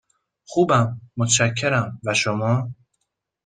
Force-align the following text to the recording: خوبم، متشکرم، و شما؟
خوبم، 0.45 1.01
متشکرم، 1.17 1.99
و 2.05 2.13
شما؟ 2.13 2.71